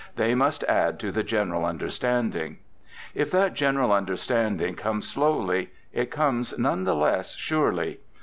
[0.15, 2.57] They must add to the general understanding.
[3.13, 7.99] If that general understanding comes slowly, it comes none the less surely.